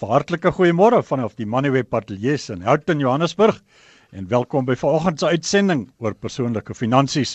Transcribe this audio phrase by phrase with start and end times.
[0.00, 3.58] Hartlike goeiemôre vanaf die Moneyweb Atelier in Houghton, Johannesburg
[4.16, 7.34] en welkom by vanoggend se uitsending oor persoonlike finansies.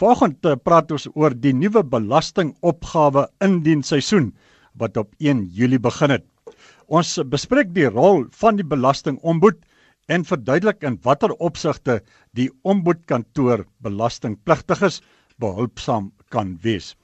[0.00, 4.30] Vanoggend uh, praat ons oor die nuwe belastingopgawe indienseisoen
[4.80, 6.24] wat op 1 Julie begin het.
[6.88, 9.60] Ons bespreek die rol van die belastingombud
[10.08, 12.00] en verduidelik in watter opsigte
[12.32, 15.02] die ombudkantoor belastingpligtiges
[15.36, 16.94] behulpsaam kan wees.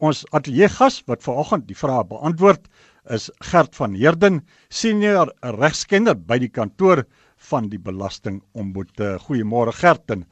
[0.00, 2.64] Ons ateljeegas wat vanoggend die vrae beantwoord
[3.10, 7.04] is Gert van Heerden, senior regskenner by die kantoor
[7.50, 8.92] van die Belastingombud.
[9.00, 10.26] Eh, goeiemôre Gert en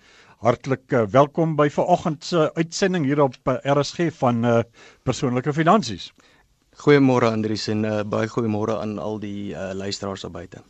[0.45, 4.61] hartlik eh, welkom by vanoggend se uitsending hier op eh, RSG van uh,
[5.05, 6.11] persoonlike finansies.
[6.81, 10.63] Goeiemôre Andrius en uh, baie goeiemôre aan al die uh, luisteraars daar buite.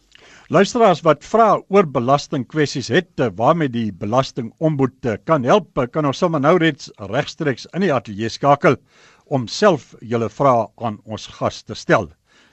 [0.51, 6.57] Luisteraars wat vra oor belastingkwessies het waarmee die belastingombud kan help, kan ons sommer nou
[6.61, 8.77] reeds regstreeks in die ateljee skakel
[9.31, 12.11] om self julle vrae aan ons gas te stel.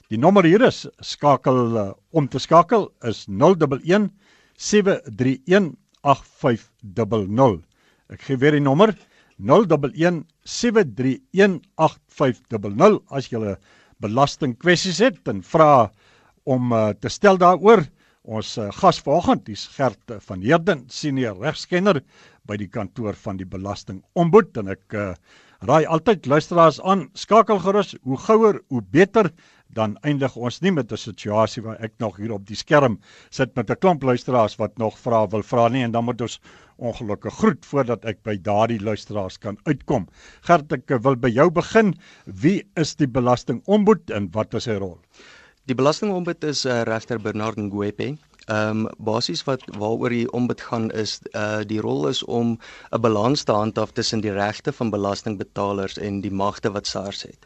[0.08, 4.08] Die nommer hier is skakel uh, om te skakel is 011
[4.58, 5.74] 731
[6.08, 7.64] 8500.
[8.14, 8.94] Ek gee weer die nommer
[9.38, 13.58] 011 731 8500 as 'n
[14.00, 15.92] belastingkwessies het en vra
[16.46, 17.84] om uh, te stel daaroor.
[18.24, 22.02] Ons uh, gas vanoggend, dis Gert van Heerden, senior regskenner
[22.48, 25.14] by die kantoor van die Belastingombud en ek uh,
[25.66, 29.32] raai altyd luisteraars aan, skakel gerus, hoe gouer, hoe beter
[29.74, 33.56] dan eindig ons nie met 'n situasie waar ek nog hier op die skerm sit
[33.56, 36.40] met 'n klomp luisteraars wat nog vra wil vra nie en dan moet ons
[36.78, 40.08] ongelukkig groet voordat ek by daardie luisteraars kan uitkom.
[40.42, 41.96] Gert, ek wil by jou begin.
[42.26, 45.00] Wie is die belastingombud en wat is sy rol?
[45.66, 48.18] Die belastingombud is uh, regter Bernard Ngwepe.
[48.48, 52.54] Ehm um, basies wat waaroor die ombud gaan is uh die rol is om
[52.96, 57.44] 'n balans te handhaaf tussen die regte van belastingbetalers en die magte wat SARS het.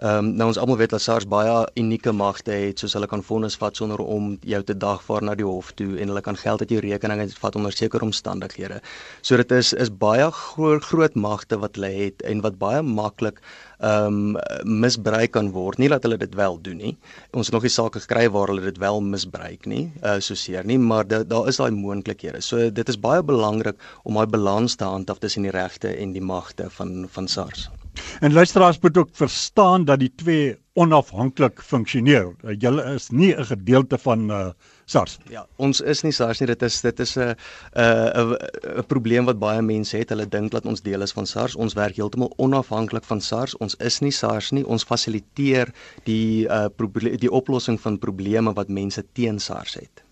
[0.00, 3.22] Ehm um, nou ons almal weet dat SARS baie unieke magte het soos hulle kan
[3.22, 6.64] vonnis vat sonder om jou te dagvaar na die hof toe en hulle kan geld
[6.64, 8.80] uit jou rekening vat onder sekere omstandighede.
[9.20, 13.42] So dit is is baie groot groot magte wat hulle het en wat baie maklik
[13.82, 15.78] ehm um, misbruik kan word.
[15.78, 16.96] Nie dat hulle dit wel doen nie.
[17.36, 20.64] Ons het nog nie sake gekry waar hulle dit wel misbruik nie, uh so seer
[20.64, 22.40] nie, maar daar da is daai moontlikhede.
[22.40, 26.24] So dit is baie belangrik om daai balans te handhaaf tussen die regte en die
[26.34, 27.68] magte van van SARS.
[28.20, 32.30] En luisteraars moet ook verstaan dat die twee onafhanklik funksioneer.
[32.58, 34.50] Julle is nie 'n gedeelte van uh
[34.84, 35.18] SARS.
[35.30, 36.46] Ja, ons is nie SARS nie.
[36.46, 37.34] Dit is dit is 'n
[37.74, 38.36] 'n
[38.78, 40.08] 'n probleem wat baie mense het.
[40.08, 41.56] Hulle dink dat ons deel is van SARS.
[41.56, 43.56] Ons werk heeltemal onafhanklik van SARS.
[43.56, 44.66] Ons is nie SARS nie.
[44.66, 45.72] Ons fasiliteer
[46.04, 46.68] die uh
[47.18, 50.04] die oplossing van probleme wat mense teen SARS het.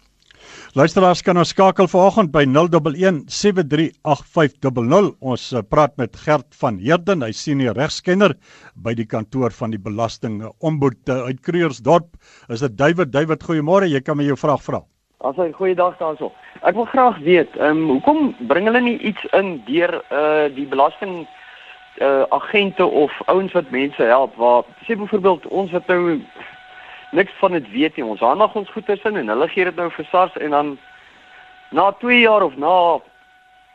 [0.79, 5.09] Luisteraars kan ons skakel vanoggend by 011 73850.
[5.19, 8.37] Ons uh, praat met Gert van Heerden, hy senior regskenner
[8.79, 12.15] by die kantoor van die belasting ombud uh, uit Kreersdorp.
[12.55, 13.11] Is dit David?
[13.11, 13.91] David, goeiemôre.
[13.91, 14.85] Jy kan my jou vraag vra.
[15.27, 16.31] As 'n goeie dag daarso.
[16.63, 20.71] Ek wil graag weet, ehm um, hoekom bring hulle nie iets in deur uh die
[20.71, 21.27] belasting
[21.99, 26.23] uh agente of ouens wat mense help waar sê byvoorbeeld ons wat nou
[27.11, 28.05] niks van dit weet nie.
[28.05, 30.79] Ons handig ons goeie sin en hulle gee dit nou vir SARS en dan
[31.71, 33.01] na 2 jaar of na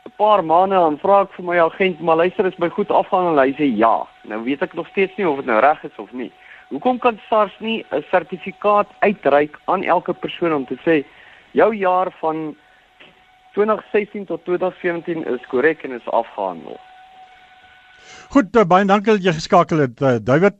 [0.06, 3.32] 'n paar maande dan vra ek vir my agent, maar luister, is my goed afgaan
[3.32, 4.06] en hy sê ja.
[4.24, 6.32] Nou weet ek nog steeds nie of dit nou reg is of nie.
[6.68, 11.04] Hoekom kan SARS nie 'n sertifikaat uitreik aan elke persoon om te sê
[11.52, 12.56] jou jaar van
[13.52, 16.80] 2016 tot 2017 is korrek en is afgehandel?
[18.28, 20.54] Goed, uh, baie dankie dat jy geskakel het, uh, David.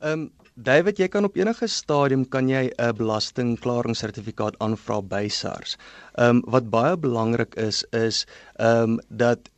[0.00, 5.76] Ehm um, David, jy kan op enige stadium kan jy 'n belastingklaringssertifikaat aanvra by SARS.
[6.16, 8.24] Ehm um, wat baie belangrik is is
[8.56, 9.50] ehm um, dat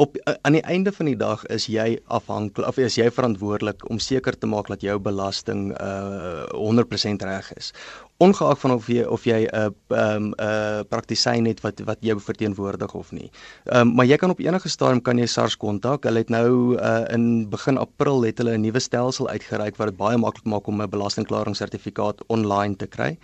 [0.00, 3.98] op aan die einde van die dag is jy afhanklik of is jy verantwoordelik om
[4.00, 7.72] seker te maak dat jou belasting uh 100% reg is
[8.20, 11.98] ongeag van of jy of jy 'n uh, 'n um, uh, praktisyn het wat wat
[12.00, 13.30] jou verteenwoordig of nie.
[13.64, 16.04] Ehm um, maar jy kan op enige stadium kan jy SARS kontak.
[16.04, 19.96] Hulle het nou uh, in begin April het hulle 'n nuwe stelsel uitgereik wat dit
[19.96, 23.18] baie maklik maak om 'n belastingklaringssertifikaat online te kry.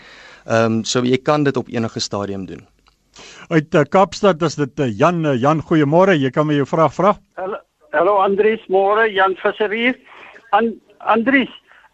[0.44, 2.67] Ehm um, so jy kan dit op enige stadium doen.
[3.48, 6.16] Uit uh, Kaapstad is dit uh, Jan uh, Jan goeiemôre.
[6.18, 7.14] Jy kan my jou vraag vra.
[7.36, 7.62] Hallo
[7.96, 9.94] Hallo Andries, môre Jan Visser hier.
[10.52, 11.52] An Andries,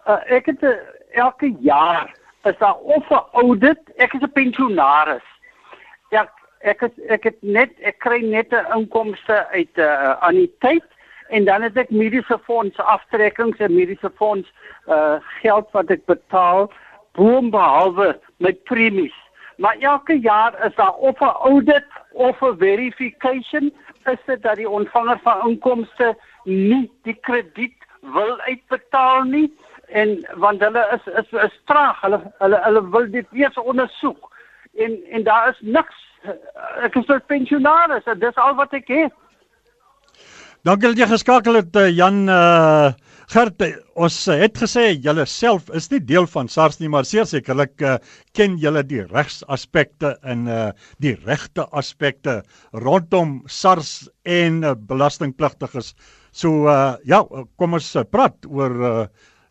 [0.08, 0.72] uh, ek het uh,
[1.14, 2.10] elke jaar
[2.48, 3.78] is daar of 'n audit.
[3.96, 5.28] Ek is 'n pensionaris.
[6.10, 6.26] Ja,
[6.60, 10.88] ek is ek het net ek kry net 'n inkomste uit 'n uh, anniteit
[11.28, 14.48] en dan het ek mediese fonds aftrekkings en mediese fonds
[14.88, 16.70] uh geld wat ek betaal
[17.14, 19.14] boom behalwe my premies.
[19.62, 23.72] Maar elke jaar is daar of 'n audit of 'n verification
[24.04, 29.56] is dit dat die ontvanger van inkomste nie die krediet wil uitbetaal nie
[29.86, 32.00] en want hulle is is is traag.
[32.00, 34.30] Hulle hulle hulle wil dit eers ondersoek.
[34.74, 35.96] En en daar is niks.
[36.76, 38.04] Ek is 'n pensionaris.
[38.18, 39.12] Dis al wat ek het.
[40.62, 42.92] Dankie dat jy geskakel het uh, Jan uh
[43.32, 43.62] Gert,
[43.96, 47.94] ons het gesê julle self is nie deel van SARS nie, maar sekerlik uh,
[48.36, 50.68] ken julle die regsaspekte en uh
[51.02, 52.42] die regte aspekte
[52.84, 55.96] rondom SARS en uh, belastingpligtiges.
[56.30, 57.24] So uh ja,
[57.58, 58.94] kom ons praat oor uh,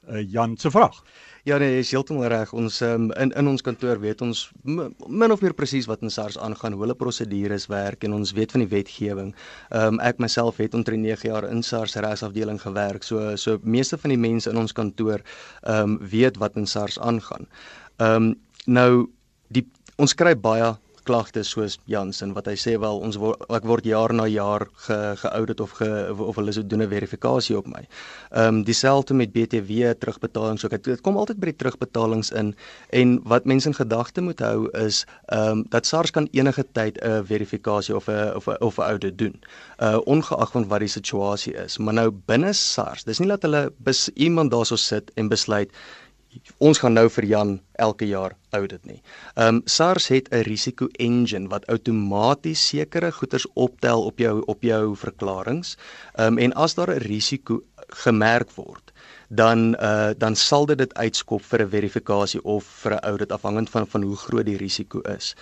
[0.07, 0.95] uh Jan se vraag.
[1.43, 2.51] Ja nee, is heeltemal reg.
[2.53, 6.37] Ons um, in in ons kantoor weet ons min of meer presies wat in SARS
[6.37, 9.31] aangaan, hoe hulle prosedures werk en ons weet van die wetgewing.
[9.71, 13.03] Ehm um, ek myself het omtrent 9 jaar in SARS regsafdeling gewerk.
[13.03, 15.25] So so meeste van die mense in ons kantoor
[15.63, 17.49] ehm um, weet wat in SARS aangaan.
[17.97, 18.31] Ehm um,
[18.65, 19.09] nou
[19.49, 19.65] die
[19.97, 24.13] ons kry baie klagtes soos Jansen wat hy sê wel ons word ek word jaar
[24.13, 27.87] na jaar ge geaudit of ge of hulle so doen 'n verifikasie op my.
[28.31, 30.83] Ehm um, dieselfde met BTW terugbetalings ook.
[30.83, 32.55] Dit kom altyd by die terugbetalings in
[32.89, 36.97] en wat mense in gedagte moet hou is ehm um, dat SARS kan enige tyd
[37.01, 39.35] 'n verifikasie of 'n of 'n of 'n audit doen.
[39.79, 41.77] Uh ongeag van wat die situasie is.
[41.77, 45.71] Maar nou binne SARS, dis nie dat hulle bes, iemand daarso sit en besluit
[46.57, 49.01] ons gaan nou vir Jan elke jaar audit nie.
[49.35, 54.61] Ehm um, SARS het 'n risiko engine wat outomaties sekere goederes optel op jou op
[54.61, 55.75] jou verklaringe.
[56.15, 58.91] Ehm um, en as daar 'n risiko gemerk word,
[59.29, 63.69] dan uh dan sal dit dit uitskop vir 'n verifikasie of vir 'n audit afhangend
[63.69, 65.35] van van hoe groot die risiko is.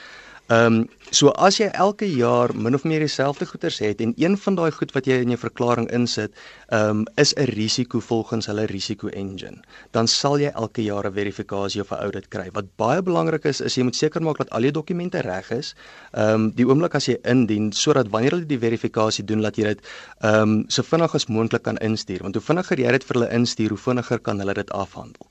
[0.50, 4.38] Ehm um, so as jy elke jaar min of meer dieselfde goederes het en een
[4.38, 6.32] van daai goed wat jy in jou verklaring insit,
[6.74, 9.62] ehm um, is 'n risiko volgens hulle risiko engine,
[9.92, 12.50] dan sal jy elke jaar 'n verifikasie of 'n audit kry.
[12.54, 15.76] Wat baie belangrik is, is jy moet seker maak dat al jou dokumente reg is.
[16.14, 19.64] Ehm um, die oomblik as jy indien sodat wanneer hulle die verifikasie doen, dat jy
[19.64, 19.80] dit
[20.22, 23.32] ehm um, so vinnig as moontlik kan instuur, want hoe vinniger jy dit vir hulle
[23.34, 25.28] instuur, hoe vinniger kan hulle dit afhandel.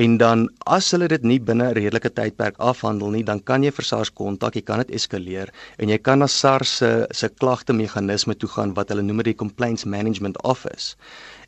[0.00, 3.72] En dan as hulle dit nie binne 'n redelike tydperk afhandel nie, dan kan jy
[3.78, 7.72] vir SARS kontak, jy kan dit eskaleer en jy kan na SARS se se klagte
[7.72, 10.96] meganisme toe gaan wat hulle noem die Complaints Management Office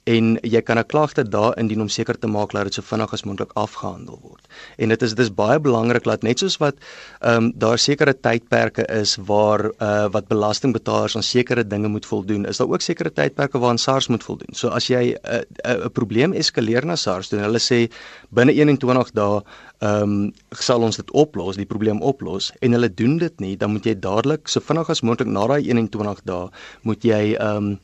[0.04, 3.12] en jy kan 'n klagte daar indien om seker te maak dat dit so vinnig
[3.12, 4.48] as moontlik afgehandel word.
[4.78, 6.74] En dit is dis baie belangrik dat net soos wat
[7.20, 12.46] ehm um, daar sekere tydperke is waar uh wat belastingbetalers aan sekere dinge moet voldoen,
[12.46, 14.54] is daar ook sekere tydperke waaraan SARS moet voldoen.
[14.54, 17.90] So as jy 'n uh, 'n uh, probleem eskaleer na SARS toe en hulle sê
[18.30, 19.42] binne 21 dae
[19.78, 23.70] ehm um, sal ons dit oplos, die probleem oplos en hulle doen dit nie, dan
[23.70, 26.48] moet jy dadelik so vinnig as moontlik na daai 21 dae
[26.82, 27.78] moet jy ehm um,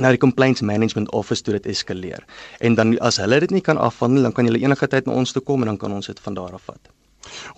[0.00, 2.24] na die complaints management office toe dit eskaleer.
[2.60, 5.32] En dan as hulle dit nie kan afhandel, dan kan jy enige tyd na ons
[5.32, 6.94] toe kom en dan kan ons dit van daar af vat.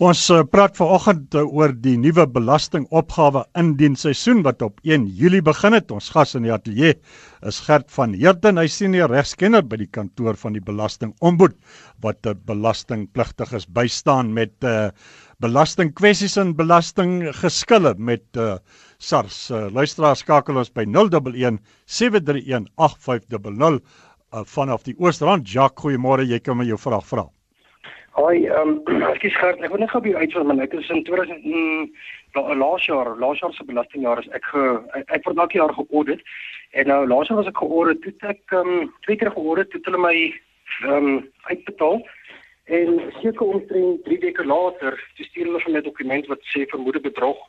[0.03, 5.93] Ons uh, praat vanoggend oor die nuwe belastingopgawe indienseisoen wat op 1 Julie begin het.
[5.95, 6.97] Ons gas in die ateljee
[7.47, 11.55] is Gert van Heerden, hy senior regskenner by die kantoor van die Belastingombud
[12.03, 14.89] wat belastingpligtiges bystaan met uh,
[15.41, 18.57] belastingkwessies en belastinggeskille met uh,
[19.01, 19.49] SARS.
[19.49, 21.57] Uh, luisteraars skakel ons by 011
[21.89, 25.47] 731 8500 uh, vanaf die Oostrand.
[25.49, 26.27] Jacques, goeiemôre.
[26.29, 27.25] Jy kan my jou vraag vra.
[28.19, 29.61] Hoi, ehm um, ekskuus gehad.
[29.65, 31.85] Ek wil net gou by uitvind maar ek is in 2000 mm,
[32.59, 34.65] laas jaar, laas jaar se belastingjaar is ek ge,
[34.99, 36.25] ek, ek word elke jaar geaudit.
[36.77, 39.81] En nou laas jaar was ek geaudit, toe ek ehm um, twee keer geaudit, toe
[39.87, 41.15] hulle my ehm um,
[41.49, 42.03] uitbetaal.
[42.71, 47.41] En seker omtrent 3 weke later, stuur hulle vir my dokument wat sê vermoede bedrog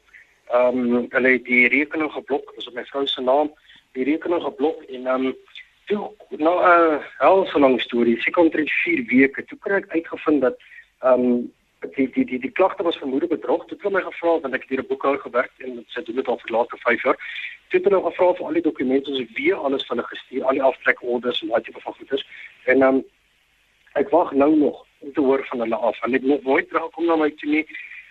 [0.52, 3.52] ehm um, hulle het die rekening geblok, dis op my vrou se naam,
[3.96, 5.34] die rekening geblok en ehm um,
[5.86, 9.94] toe nou 'n uh, hel so lank storie, seker omtrent 4 weke, toe kry ek
[9.96, 10.56] uitgevind dat
[11.00, 11.52] ehm um,
[11.96, 13.64] die die die die klagte was vermoede bedrog.
[13.64, 16.16] Toe het hulle my gevra want ek het hier 'n boekhou gewerk en sy doen
[16.16, 17.16] dit al vir later 5 jaar.
[17.68, 20.44] Toe het hulle gevra vir al die dokumente, ons het weer alles van hulle gestuur,
[20.44, 22.26] al die aftrek orders en daai tipe van goeders.
[22.64, 23.04] En ehm um,
[23.92, 26.00] ek wag nou nog om te hoor van hulle af.
[26.00, 27.66] Hulle het nog nooit teruggekom na my toe nie.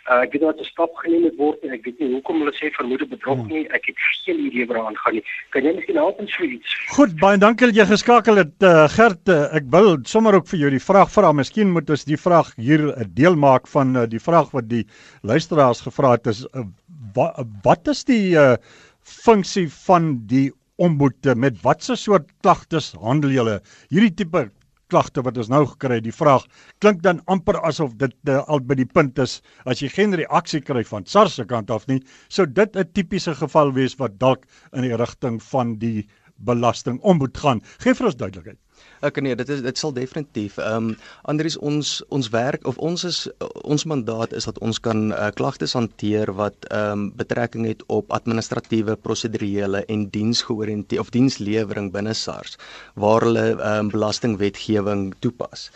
[0.09, 2.53] Uh, ek weet dat 'n stap geneem het word en ek weet nie hoekom hulle
[2.57, 3.51] sê vermoede bedrog hmm.
[3.53, 3.67] nie.
[3.69, 5.23] Ek het geen idee waar aan gaan nie.
[5.53, 6.73] Kan jy miskien help met so iets?
[6.95, 9.29] Goed, baie dankie dat jy geskakel het uh, Gert.
[9.29, 11.31] Uh, ek wil sommer ook vir jou die vraag vra.
[11.31, 14.69] Miskien moet ons die vraag hier 'n uh, deel maak van uh, die vraag wat
[14.69, 14.85] die
[15.21, 16.65] luisteraars gevra het is uh,
[17.13, 18.57] wa, uh, wat is die uh,
[19.05, 20.49] funksie van die
[20.81, 23.61] ombud met watse soort klagtes handel julle?
[23.93, 24.49] Hierdie tipe
[24.91, 26.45] klagte wat ons nou gekry het, die vraag
[26.83, 30.61] klink dan amper asof dit uh, al by die punt is as jy geen reaksie
[30.61, 34.45] kry van SARS se kant af nie, sou dit 'n tipiese geval wees wat dalk
[34.73, 36.07] in die rigting van die
[36.45, 37.61] belasting ombud gaan.
[37.83, 38.57] Geef vir ons duidelikheid.
[39.01, 40.59] Ek nee, dit is dit sal definitief.
[40.61, 40.97] Ehm um,
[41.31, 43.19] Andries ons ons werk of ons is
[43.65, 48.13] ons mandaat is dat ons kan uh, klagtes hanteer wat ehm um, betrekking het op
[48.13, 52.59] administratiewe, prosedurele en diensgeoriënteerde of dienslewering binne SARS
[52.93, 55.71] waar hulle ehm um, belastingwetgewing toepas.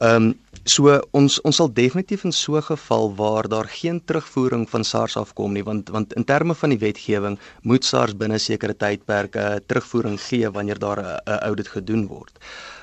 [0.00, 0.32] Ehm um,
[0.64, 5.16] so ons ons sal definitief in so 'n geval waar daar geen terugvoering van SARS
[5.16, 10.20] afkom nie want want in terme van die wetgewing moet SARS binne sekere tydperke terugvoering
[10.20, 12.38] gee wanneer daar 'n audit gedoen word.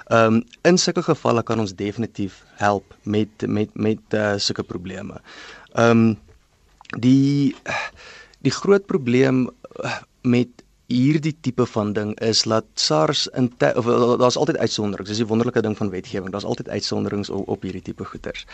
[0.09, 5.21] Ehm um, in sulke gevalle kan ons definitief help met met met uh, sulke probleme.
[5.73, 6.17] Ehm um,
[6.97, 7.55] die
[8.41, 9.49] die groot probleem
[9.83, 13.85] uh, met hierdie tipe van ding is dat SARS in of
[14.17, 15.09] daar's altyd uitsonderings.
[15.09, 16.31] Dis die wonderlike ding van wetgewing.
[16.31, 18.45] Daar's altyd uitsonderings op, op hierdie tipe goeters.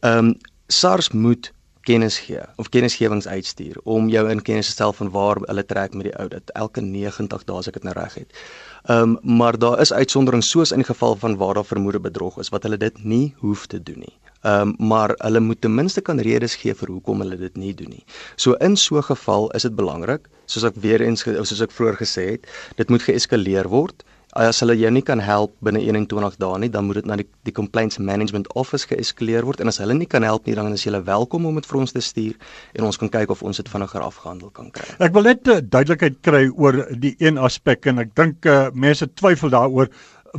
[0.00, 0.34] Ehm um,
[0.66, 1.52] SARS moet
[1.86, 5.94] kennis gee of kennisgewings uitstuur om jou in kennis te stel van waar hulle trek
[5.94, 8.40] met die audit elke 90 dae as ek dit nou reg het.
[8.86, 12.48] Ehm um, maar daar is uitsonderings soos in geval van waar daar vermoede bedrog is
[12.48, 14.14] wat hulle dit nie hoef te doen nie.
[14.40, 17.74] Ehm um, maar hulle moet ten minste kan redes gee vir hoekom hulle dit nie
[17.74, 18.04] doen nie.
[18.36, 21.96] So in so 'n geval is dit belangrik, soos ek weer eens soos ek vroeër
[21.96, 24.04] gesê het, dit moet geeskaleer word
[24.36, 27.26] as hulle jou nie kan help binne 21 dae nie, dan moet dit na die
[27.48, 29.62] die complaints management office geeskaleer word.
[29.62, 31.96] En as hulle nie kan help nie, dan is jy welkom om dit vir ons
[31.96, 32.36] te stuur
[32.76, 34.86] en ons kan kyk of ons dit vinniger afgehandel kan kry.
[35.00, 39.08] Ek wil net uh, duidelikheid kry oor die een aspek en ek dink uh, mense
[39.16, 39.90] twyfel daaroor.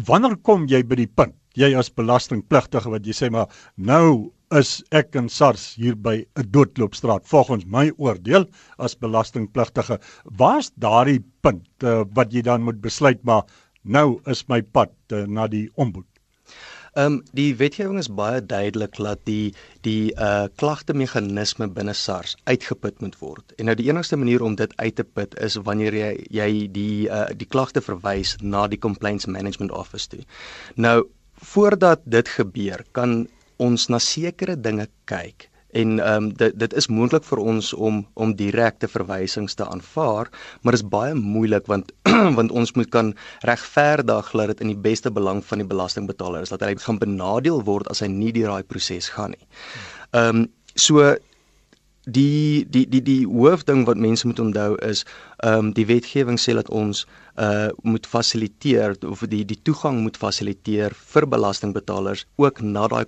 [0.07, 1.35] Wanneer kom jy by die punt?
[1.57, 3.49] Jy as belastingpligtige wat jy sê maar
[3.81, 8.45] nou is ek in SARS hier by 'n doodloopstraat volgens my oordeel
[8.77, 9.99] as belastingpligtige.
[10.37, 13.43] Waar's daardie punt uh, wat jy dan moet besluit maar
[13.87, 16.05] nou is my pad uh, na die ombud.
[16.97, 19.53] Ehm um, die wetgewing is baie duidelik dat die
[19.85, 23.53] die uh klagte meganisme binne SARS uitgeput moet word.
[23.57, 27.05] En nou die enigste manier om dit uit te put is wanneer jy jy die
[27.05, 30.23] uh die klagte verwys na die complaints management office toe.
[30.75, 31.03] Nou
[31.53, 33.27] voordat dit gebeur, kan
[33.61, 38.01] ons na sekere dinge kyk en ehm um, dit dit is moontlik vir ons om
[38.13, 40.31] om direkte verwysings te aanvaar,
[40.61, 41.91] maar dit is baie moeilik want
[42.39, 43.13] want ons moet kan
[43.49, 47.63] regverdig dat dit in die beste belang van die belastingbetaler is dat hy gaan benadeel
[47.63, 49.47] word as hy nie deur daai proses gaan nie.
[50.11, 50.45] Ehm um,
[50.77, 51.15] so
[52.07, 55.03] die die die die hoofding wat mense moet onthou is
[55.43, 60.17] ehm um, die wetgewing sê dat ons uh moet fasiliteer of die die toegang moet
[60.17, 63.05] fasiliteer vir belastingbetalers ook na daai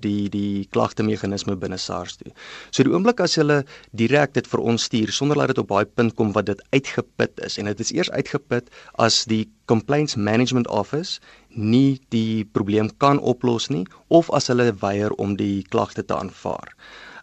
[0.00, 2.32] die die klagte meganisme binne SARS toe.
[2.70, 3.62] So die oomblik as hulle
[3.92, 7.44] direk dit vir ons stuur sonder dat dit op daai punt kom wat dit uitgeput
[7.44, 13.20] is en dit is eers uitgeput as die complaints management office nie die probleem kan
[13.20, 16.72] oplos nie of as hulle weier om die klagte te aanvaar.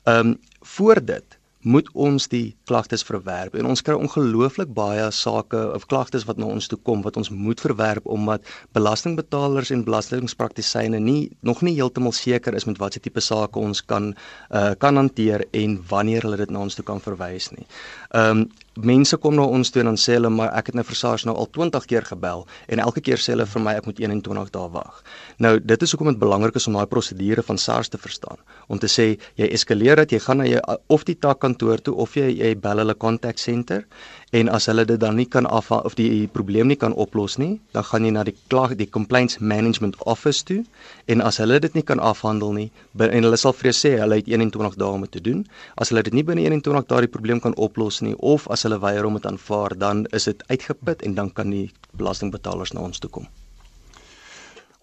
[0.05, 1.35] Ehm um, voor dit
[1.65, 6.45] moet ons die klagtes verwerp en ons kry ongelooflik baie sake of klagtes wat na
[6.45, 8.45] ons toe kom wat ons moet verwerp omdat
[8.77, 14.12] belastingbetalers en belastingspraktisyne nie nog nie heeltemal seker is met watter tipe sake ons kan
[14.13, 17.65] uh, kan hanteer en wanneer hulle dit na ons toe kan verwys nie.
[18.13, 20.84] Ehm um, mense kom na ons toe en dan sê hulle maar ek het nou
[20.84, 23.86] vir SARS nou al 20 keer gebel en elke keer sê hulle vir my ek
[23.88, 24.98] moet 21 dae wag.
[25.39, 28.41] Nou dit is hoekom dit belangrik is om daai prosedure van SARS te verstaan.
[28.67, 29.05] Om te sê
[29.39, 30.60] jy eskaleer dit, jy gaan na jou
[30.91, 31.15] of die
[31.55, 33.85] takkantoor toe of jy jy bel hulle contact center
[34.31, 37.59] en as hulle dit dan nie kan af of die, probleem nie kan oplos nie,
[37.74, 40.65] dan gaan jy na die klag die complaints management office toe
[41.07, 44.27] en as hulle dit nie kan afhandel nie en hulle sal vrees sê hulle het
[44.27, 45.45] 21 dae om te doen.
[45.77, 48.79] As hulle dit nie binne 21 dae die probleem kan oplos nie of as hulle
[48.79, 53.00] weier om dit aanvaar, dan is dit uitgeput en dan kan die belastingbetalers na ons
[53.00, 53.27] toe kom.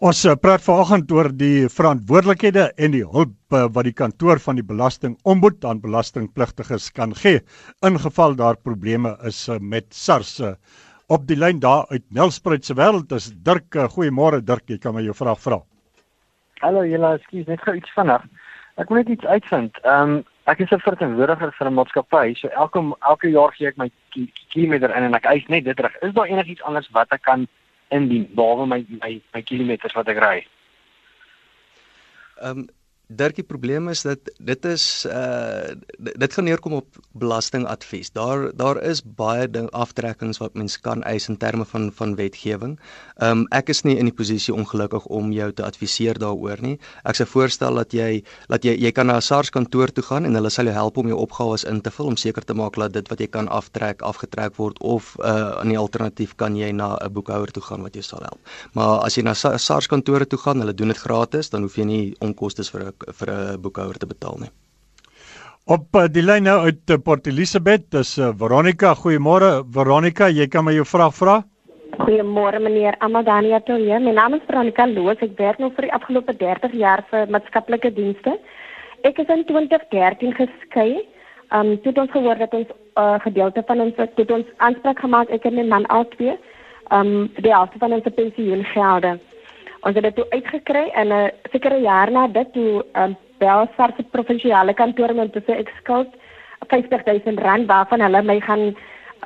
[0.03, 4.57] Ons uh, praat vanoggend oor die verantwoordelikhede en die hulp uh, wat die kantoor van
[4.59, 7.39] die belasting ombud aan belastingpligtiges kan gee
[7.87, 10.41] in geval daar probleme is uh, met SARS.
[11.07, 13.79] Op die lyn daar uit Nelspruit se wêreld is Dirk.
[13.95, 15.61] Goeiemôre Dirk, jy kan my jou vraag vra.
[16.67, 18.27] Hallo Jela, ekskuus, net gou iets vinnig.
[18.83, 19.79] Ek wil net iets uitvind.
[19.87, 23.79] Ehm um, ek is 'n verteenwoordiger vir 'n maatskappy, so elke elke jaar gee ek
[23.79, 23.91] my
[24.51, 25.95] kilometer in en ek eis net dit terug.
[26.03, 27.47] Is daar enigiets anders wat ek kan
[27.93, 30.39] indien behalwe my my my kilometers wat ek ry?
[32.41, 32.69] Ehm um,
[33.09, 38.13] Dirkie probleem is dat dit is uh dit gaan neerkom op belastingadvies.
[38.13, 42.79] Daar daar is baie ding aftrekkings wat mens kan eis in terme van van wetgewing.
[43.23, 46.79] Um ek is nie in die posisie ongelukkig om jou te adviseer daaroor nie.
[47.05, 50.25] Ek sou voorstel dat jy dat jy jy kan na 'n SARS kantoor toe gaan
[50.25, 52.77] en hulle sal jou help om jou opgawes in te vul om seker te maak
[52.77, 56.73] dat dit wat jy kan aftrek afgetrek word of uh in die alternatief kan jy
[56.73, 58.41] na 'n boekhouer toe gaan wat jou sal help.
[58.73, 61.85] Maar as jy na SARS kantore toe gaan, hulle doen dit gratis, dan hoef jy
[61.85, 64.51] nie onkoste vir 'n vir 'n boekhouer te betaal nie.
[65.71, 68.95] Op uh, die lyn nou uit uh, Port Elizabeth, dis uh, Veronica.
[68.99, 71.37] Goeiemôre Veronica, jy kan my jou vraag vra?
[72.01, 74.01] Goeiemôre meneer Amadania Toye.
[74.01, 75.23] My naam is Veronica Loos.
[75.23, 78.35] Ek werk nou vir die afgelope 30 jaar vir maatskaplike dienste.
[79.07, 81.05] Ek is in 2013 geskei.
[81.55, 82.69] Um toe het ons gehoor dat ons
[82.99, 86.35] uh, gedeelte van ons het ons aanspraak gemaak ek en my man al twee
[86.91, 89.19] um vir die helfte van ons pensioengelde.
[89.83, 93.69] Ons het dit toe uitgekry en 'n uh, sekere jaar na dit toe um bel
[93.77, 96.09] SARS se provinsiale kantoor om te sê ek skuld
[96.69, 98.77] 50000 rand waarvan hulle my gaan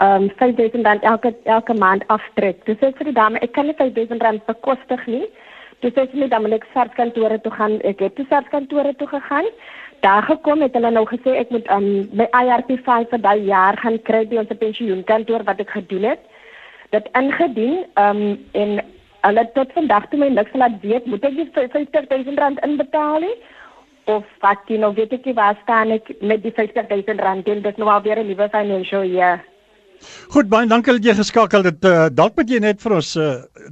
[0.01, 2.65] um 5000 rand elke elke maand aftrek.
[2.65, 5.27] Dis ek vir die dame, ek kan nie 5000 rand bekostig nie.
[5.81, 7.81] Dis ek net dan ek SARS kantore toe gaan.
[7.81, 9.45] Ek het toe SARS kantore toe gegaan.
[10.01, 14.03] Daar gekom het hulle nou gesê ek moet um my IRP5 vir daai jaar gaan
[14.03, 16.21] kry by ons pensioenkantoor wat ek gedoen het.
[16.97, 18.81] Dit ingedien um en
[19.27, 23.35] hulle tot vandag toe my niks laat weet moet ek die 50000 rand inbetaal nie
[24.15, 27.91] of wat jy nou weet ek waar staan ek met die 50000 rand dit nou
[27.91, 29.43] al weer 'n nuwe financial year.
[30.35, 31.85] Goed baie dankie dat jy geskakel het.
[31.87, 33.29] Uh, dalk moet jy net vir ons uh,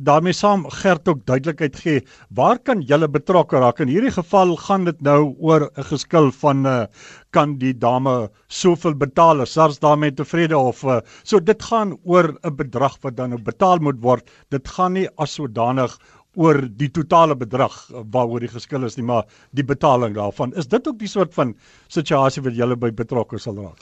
[0.06, 2.02] daarmee saam Gert ook duidelikheid gee.
[2.30, 3.82] Waar kan julle betrokke raak?
[3.84, 6.86] In hierdie geval gaan dit nou oor 'n geskil van uh,
[7.32, 9.44] kan die dame soveel betaal?
[9.46, 13.78] SARS daarmee tevrede of uh, so dit gaan oor 'n bedrag wat dan nou betaal
[13.78, 14.30] moet word.
[14.50, 15.98] Dit gaan nie as sodanig
[16.36, 20.54] oor die totale bedrag waaroor die geskil is nie, maar die betaling daarvan.
[20.58, 21.54] Is dit ook die soort van
[21.88, 23.80] situasie wat julle by betrokke sal raak?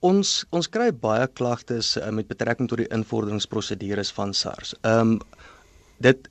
[0.00, 4.74] Ons ons kry baie klagtes uh, met betrekking tot die invorderingsprosedures van SARS.
[4.80, 5.18] Ehm um,
[6.00, 6.28] dit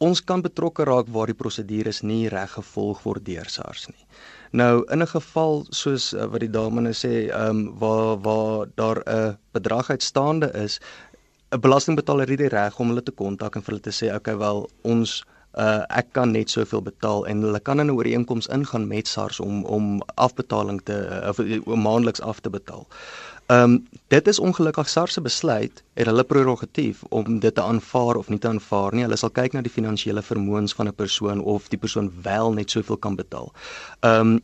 [0.00, 4.06] ons kan betrokke raak waar die prosedures nie reg gevolg word deur SARS nie.
[4.52, 8.66] Nou in 'n geval soos uh, wat die dame nou sê, ehm um, waar waar
[8.74, 10.80] daar 'n bedrag uitstaande is,
[11.52, 14.16] 'n belastingbetaler het die reg om hulle te kontak en vir hulle te sê, "Oké,
[14.16, 15.24] okay, wel ons
[15.56, 19.40] uh ek kan net soveel betaal en hulle kan in 'n ooreenkoms ingaan met SARS
[19.40, 22.86] om om afbetaling te uh, of om maandeliks af te betaal.
[23.46, 28.16] Ehm um, dit is ongelukkig SARS se besluit en hulle prerogatief om dit te aanvaar
[28.16, 29.02] of nie te aanvaar nie.
[29.02, 32.70] Hulle sal kyk na die finansiële vermoëns van 'n persoon of die persoon wel net
[32.70, 33.52] soveel kan betaal.
[34.00, 34.40] Ehm um,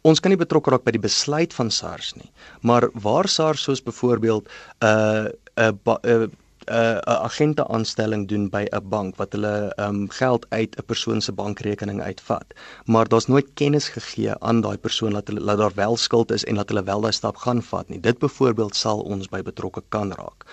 [0.00, 2.30] ons kan nie betrokke raak by die besluit van SARS nie.
[2.60, 4.48] Maar waar SARS soos byvoorbeeld
[4.80, 6.26] 'n uh, 'n uh,
[6.70, 10.84] uh, uh, 'n agente aanstelling doen by 'n bank wat hulle um, geld uit 'n
[10.86, 12.46] persoon se bankrekening uitvat,
[12.84, 16.44] maar daar's nooit kennis gegee aan daai persoon dat hulle dat daar wel skuld is
[16.44, 18.00] en dat hulle wel daai stap gaan vat nie.
[18.00, 20.44] Dit byvoorbeeld sal ons by betrokke kan raak.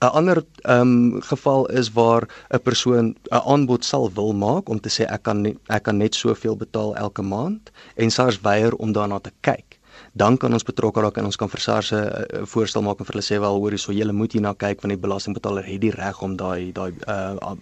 [0.00, 4.88] 'n Ander um, geval is waar 'n persoon 'n aanbod sal wil maak om te
[4.88, 8.92] sê ek kan nie, ek kan net soveel betaal elke maand en SARS weier om
[8.92, 9.77] daarna te kyk
[10.18, 13.06] dan kan ons betrokke raak en ons kan vir SARS 'n uh, voorstel maak en
[13.06, 15.94] vir hulle sê wel hoor hierso julle moet hierna kyk want die belastingbetaler het die
[15.94, 17.54] reg om daai daai uh,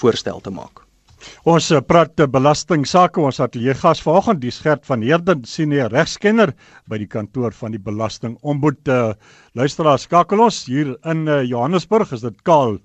[0.00, 0.88] voorstel te maak.
[1.44, 5.90] Ons uh, praat te belasting sake ons ateljee gas vanoggend die Gert van Heerden senior
[5.90, 6.52] regskenner
[6.90, 9.14] by die kantoor van die belasting ombud uh,
[9.54, 12.78] luisteraars skakel ons hier in uh, Johannesburg is dit Kaal.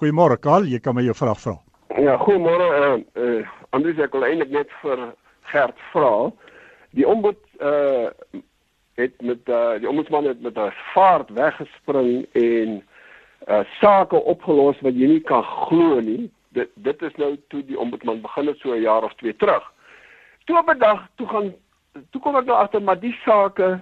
[0.00, 1.56] Goeiemôre Kaal, jy kan my jou vraag vra.
[1.98, 5.02] Ja, goeiemôre uh, uh Andries ek wil eintlik net vir
[5.52, 6.30] Gert vra.
[6.98, 8.10] Die ombud uh
[9.00, 12.82] het met uh, die ombudsman het met 'n vaart weggespring en
[13.48, 16.30] uh sake opgelos wat jy nie kan glo nie.
[16.48, 19.72] Dit dit is nou toe die ombudsman begin het so 'n jaar of twee terug.
[20.44, 21.54] Toe op 'n dag toe gaan
[22.10, 23.80] toe kom ek nou agter maar die sake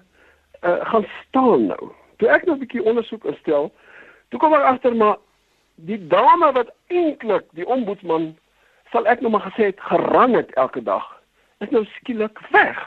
[0.62, 1.92] uh gaan staan nou.
[2.16, 3.72] Toe ek nou 'n bietjie ondersoek instel,
[4.28, 5.16] toe kom ek agter maar
[5.74, 8.38] die dame wat eintlik die ombudsman
[8.90, 11.18] sal ek nou maar gesê het gerang het elke dag
[11.58, 12.78] is nou skielik weg.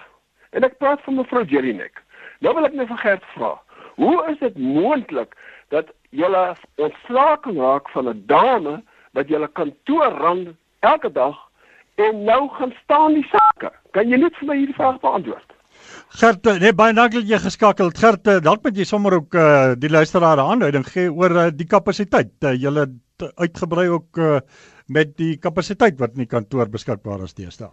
[0.50, 2.04] En ek praat van mevrou Jelinek.
[2.42, 3.52] Nou wil ek net vir Gert vra.
[4.02, 5.36] Hoe is dit moontlik
[5.74, 6.30] dat jy
[6.82, 8.82] ontslaak raak van 'n dame
[9.14, 11.38] wat jy kantoor rang elke dag
[11.96, 13.72] en nou gaan staan die sake?
[13.92, 15.54] Kan jy net vir my hierdie vraag beantwoord?
[16.20, 17.98] Gert, nee baie dankie dat jy geskakel het.
[17.98, 21.50] Gert, eh, dalk moet jy sommer ook uh, die luisteraar 'n aanduiding gee oor uh,
[21.54, 22.34] die kapasiteit.
[22.44, 22.52] Uh,
[23.22, 24.40] het uitgebrei ook uh,
[24.88, 27.70] met die kapasiteit wat in die kantoor beskikbaar is deesdae.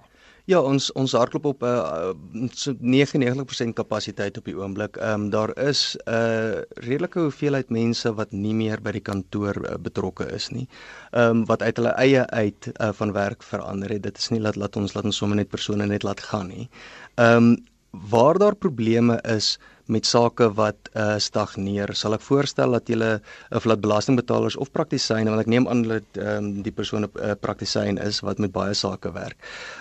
[0.49, 4.97] Ja, ons ons hardloop op 'n uh, so 99% kapasiteit op die oomblik.
[4.97, 9.57] Ehm um, daar is 'n uh, redelike hoeveelheid mense wat nie meer by die kantoor
[9.57, 10.67] uh, betrokke is nie.
[11.11, 14.03] Ehm um, wat uit hulle eie uit uh, van werk verander het.
[14.03, 16.69] Dit is nie laat laat ons laat ons sommer net persone net laat gaan nie.
[17.15, 17.57] Ehm um,
[17.91, 23.11] waar daar probleme is met sake wat uh, stagneer, sal ek voorstel dat julle
[23.55, 27.35] of laat belastingbetalers of praktisyne want ek neem aan dat um, die persoon 'n uh,
[27.41, 29.39] praktisyn is wat met baie sake werk.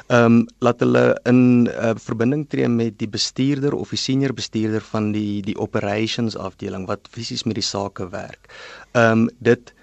[0.08, 4.82] Ehm um, laat hulle in uh, verbinding tree met die bestuurder of die senior bestuurder
[4.82, 8.52] van die die operations afdeling wat fisies met die sake werk.
[8.94, 9.74] Ehm um, dit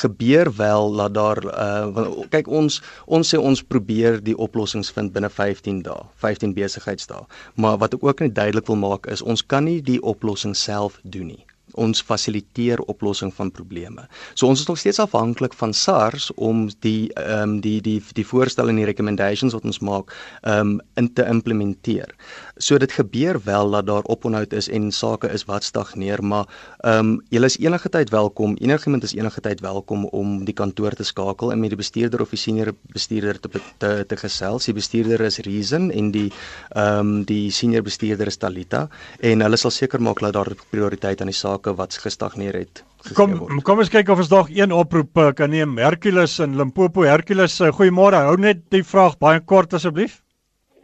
[0.00, 5.30] gebeur wel dat daar uh kyk ons ons sê ons probeer die oplossings vind binne
[5.30, 7.24] 15 dae, 15 besigheidsdae.
[7.54, 11.00] Maar wat ek ook net duidelik wil maak is ons kan nie die oplossing self
[11.02, 11.44] doen nie.
[11.74, 14.06] Ons fasiliteer oplossing van probleme.
[14.34, 18.26] So ons is nog steeds afhanklik van SARS om die ehm um, die die die
[18.26, 22.14] voorstelle en die recommendations wat ons maak ehm um, in te implementeer.
[22.56, 26.46] So dit gebeur wel dat daar oponhoud is en sake is wat stagneer, maar
[26.84, 28.56] ehm um, julle is enige tyd welkom.
[28.60, 32.30] Enigiemand is enige tyd welkom om die kantoor te skakel en met die bestuurder of
[32.30, 34.64] die senior bestuurder te te, te gesels.
[34.64, 36.30] Die bestuurder is Reason en die
[36.70, 38.88] ehm um, die senior bestuurder is Talita
[39.20, 42.84] en hulle sal seker maak dat daar prioriteit aan die sake wat gestagneer het.
[43.16, 45.78] Kom kom ons kyk of ons dalk een oproep uh, kan neem.
[45.78, 47.04] Hercules in Limpopo.
[47.04, 48.20] Hercules, uh, goeiemôre.
[48.28, 50.20] Hou net die vraag baie kort asseblief.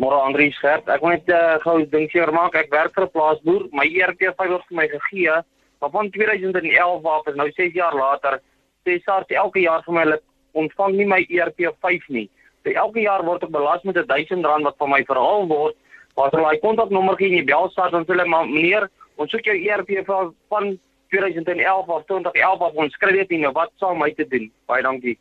[0.00, 0.88] Môre Andri Scherp.
[0.88, 2.54] Ek wil net uh, gou 'n ding seker maak.
[2.54, 3.68] Ek werk vir 'n plaasboer.
[3.72, 5.36] My ERP5 word vir my gegee,
[5.80, 8.40] maar van 2011 af, is nou 6 jaar later,
[8.84, 10.20] sê SARS elke jaar vir my hulle
[10.54, 12.28] ontvang nie my ERP5 nie.
[12.64, 15.76] So elke jaar word ek belas met 1000 rand wat van my verhaal word.
[16.16, 18.88] As hulle my kontaknommer gee en jy bel SARS dan sê hulle maar meneer,
[19.20, 20.72] ons soek jou ERP5 van
[21.12, 25.18] 2011 of 2011 of ons skryf nie nou wat sou my te doen baie dankie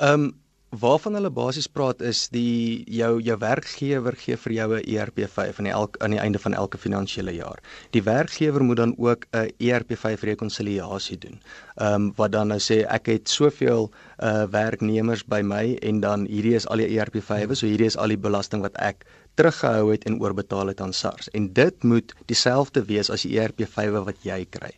[0.00, 0.30] Ehm um,
[0.70, 5.66] waarvan hulle basies praat is die jou jou werkgewer gee vir jou 'n ERP5 aan
[5.66, 7.58] die elk aan die einde van elke finansiële jaar.
[7.90, 11.40] Die werkgewer moet dan ook 'n ERP5 rekonsiliasie doen.
[11.76, 16.26] Ehm um, wat dan nou sê ek het soveel uh werknemers by my en dan
[16.26, 19.04] hierdie is al die ERP5, so hierdie is al die belasting wat ek
[19.40, 21.30] teruggehou het en oorbetaal het aan SARS.
[21.36, 24.72] En dit moet dieselfde wees as die ERP5 wat jy kry.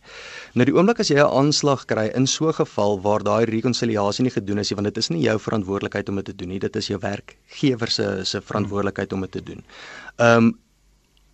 [0.54, 4.24] Nou die oomblik as jy 'n aanslag kry in so 'n geval waar daai rekonsiliasie
[4.24, 6.58] nie gedoen is nie, want dit is nie jou verantwoordelikheid om dit te doen nie,
[6.58, 9.64] dit is jou werkgewer se se verantwoordelikheid om dit te doen.
[10.16, 10.58] Ehm um,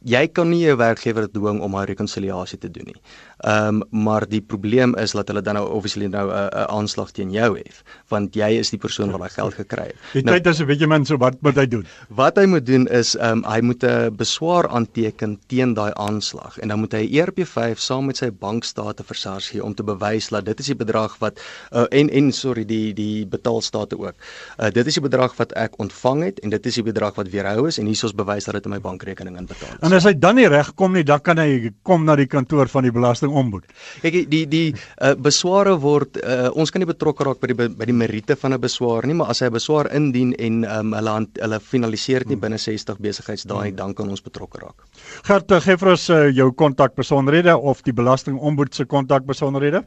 [0.07, 3.01] jy kan nie jou werkgewer dwing om 'n rekonsiliasie te doen nie.
[3.39, 7.11] Ehm um, maar die probleem is dat hulle dan nou obviously nou 'n 'n aanslag
[7.11, 9.97] teen jou het, want jy is die persoon wat daai geld gekry het.
[10.13, 11.87] Die nou, tyd is 'n bietjie min, so wat moet hy doen?
[12.09, 16.59] Wat hy moet doen is ehm um, hy moet 'n beswaar aanteken teen daai aanslag
[16.59, 20.45] en dan moet hy ERP5 saam met sy bankstate versars gee om te bewys dat
[20.45, 21.41] dit is die bedrag wat
[21.73, 24.15] uh, en en sorry die die betaalstate ook.
[24.59, 27.29] Uh, dit is die bedrag wat ek ontvang het en dit is die bedrag wat
[27.29, 29.88] weerhou is en hier is ons bewys dat dit in my bankrekening inbetaal is.
[29.89, 32.85] En as hy dan nie regkom nie, dan kan hy kom na die kantoor van
[32.85, 33.65] die belasting ombud.
[34.03, 37.87] Kyk die die uh, besware word uh, ons kan nie betrokke raak by die by
[37.89, 41.15] die meriete van 'n beswaar nie, maar as hy 'n beswaar indien en um, hulle
[41.41, 44.85] hulle finaliseer dit nie binne 60 besigheidsdae nie, dan kan ons betrokke raak.
[45.25, 49.87] Gert, gee vir ons uh, jou kontakbesonderhede of die belasting ombud se kontakbesonderhede.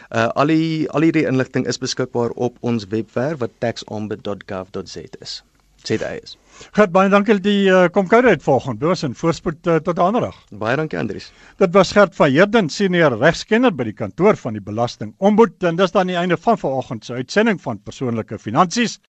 [0.10, 5.44] Uh al die al hierdie inligting is beskikbaar op ons webwerf wat taxombud.gov.za is.
[5.88, 6.38] ZA is.
[6.78, 10.00] Goed baie dankie dat jy uh, kom kuier uit volgende doos en voorspoed uh, tot
[10.00, 10.38] ander dag.
[10.62, 11.32] Baie dankie Andries.
[11.62, 15.80] Dit was Gert van Heerden senior regskenner by die kantoor van die belasting ombud en
[15.80, 19.00] dis dan die einde van vanoggend se uitsending van persoonlike finansies.